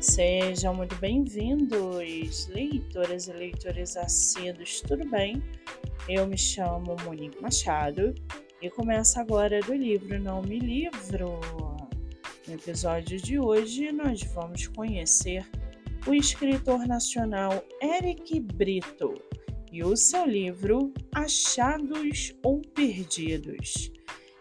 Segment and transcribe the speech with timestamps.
[0.00, 5.42] Sejam muito bem-vindos, leitoras e leitores assíduos, tudo bem?
[6.08, 8.14] Eu me chamo Monique Machado
[8.62, 11.38] e começo agora do livro Não Me Livro.
[12.48, 15.46] No episódio de hoje, nós vamos conhecer
[16.06, 19.12] o escritor nacional Eric Brito
[19.70, 23.92] e o seu livro Achados ou Perdidos.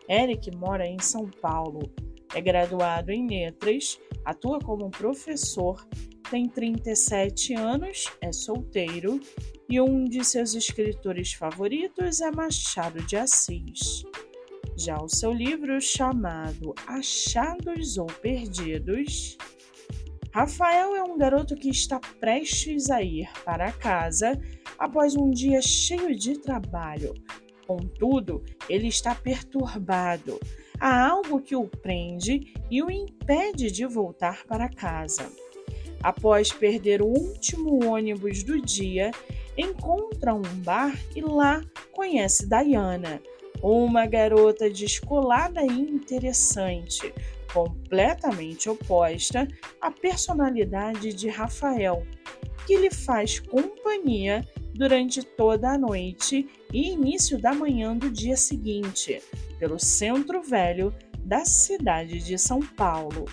[0.08, 1.92] Eric mora em São Paulo,
[2.34, 5.88] é graduado em letras atua como professor,
[6.30, 9.20] tem 37 anos, é solteiro
[9.68, 14.04] e um de seus escritores favoritos é Machado de Assis.
[14.78, 19.38] Já o seu livro, chamado Achados ou Perdidos,
[20.32, 24.40] Rafael é um garoto que está prestes a ir para casa
[24.78, 27.14] após um dia cheio de trabalho.
[27.66, 30.40] Contudo, ele está perturbado
[30.80, 35.30] há algo que o prende e o impede de voltar para casa.
[36.02, 39.12] Após perder o último ônibus do dia,
[39.58, 43.22] encontra um bar e lá conhece Diana,
[43.62, 47.14] uma garota descolada e interessante,
[47.54, 49.48] completamente oposta
[49.82, 52.06] à personalidade de Rafael,
[52.66, 59.22] que lhe faz companhia durante toda a noite e início da manhã do dia seguinte,
[59.60, 63.26] pelo centro velho da cidade de São Paulo.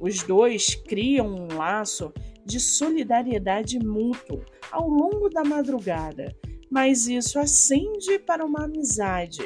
[0.00, 2.12] Os dois criam um laço
[2.44, 6.34] de solidariedade mútuo ao longo da madrugada,
[6.70, 9.42] mas isso acende para uma amizade,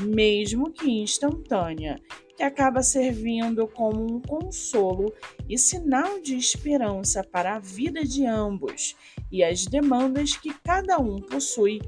[0.00, 2.00] mesmo que instantânea,
[2.36, 5.12] que acaba servindo como um consolo
[5.48, 8.94] e sinal de esperança para a vida de ambos
[9.32, 11.80] e as demandas que cada um possui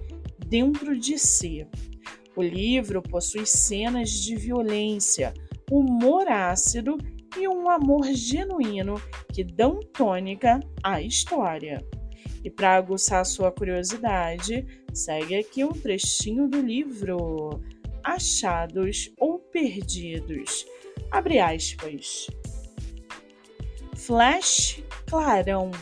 [0.47, 1.67] dentro de si.
[2.39, 5.35] O livro possui cenas de violência,
[5.69, 6.97] humor ácido
[7.37, 8.95] e um amor genuíno
[9.35, 11.85] que dão tônica à história.
[12.45, 14.65] E para aguçar sua curiosidade,
[14.95, 17.61] segue aqui um trechinho do livro
[18.05, 20.65] Achados ou Perdidos.
[21.11, 22.29] Abre aspas.
[23.97, 24.81] Flash
[25.11, 25.73] clarão.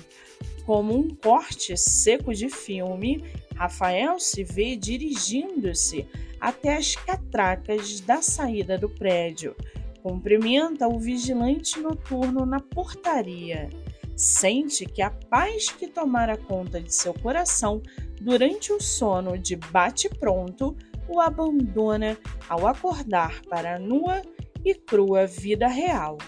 [0.64, 3.22] Como um corte seco de filme,
[3.56, 6.06] Rafael se vê dirigindo-se
[6.40, 9.56] até as catracas da saída do prédio.
[10.02, 13.68] Cumprimenta o vigilante noturno na portaria.
[14.14, 17.82] Sente que a paz que tomara conta de seu coração
[18.20, 20.76] durante o sono de bate-pronto
[21.08, 22.18] o abandona
[22.48, 24.22] ao acordar para a nua
[24.64, 26.18] e crua vida real,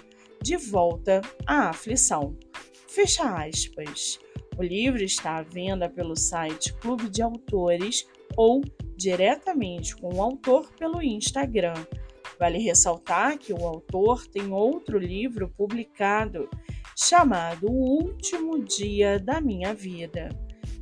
[0.40, 2.36] de volta à aflição.
[2.86, 4.18] Fecha aspas.
[4.58, 8.04] O livro está à venda pelo site Clube de Autores
[8.36, 8.60] ou
[8.96, 11.74] diretamente com o autor pelo Instagram.
[12.41, 16.50] Vale ressaltar que o autor tem outro livro publicado
[16.96, 20.28] chamado O Último Dia da Minha Vida.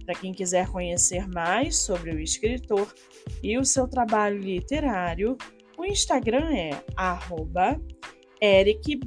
[0.07, 2.95] Para quem quiser conhecer mais sobre o escritor
[3.43, 5.37] e o seu trabalho literário,
[5.77, 6.71] o Instagram é
[8.41, 9.01] Eric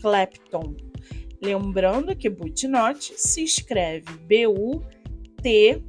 [0.00, 0.91] Clapton.
[1.42, 5.82] Lembrando que Butnot se escreve B-U-T-N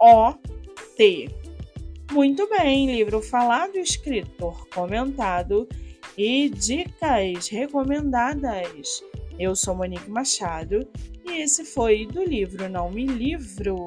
[0.00, 1.28] o-T.
[2.10, 5.68] Muito bem, livro falado, escritor comentado
[6.16, 9.04] e dicas recomendadas.
[9.38, 10.88] Eu sou Monique Machado
[11.24, 13.86] e esse foi do livro Não Me Livro.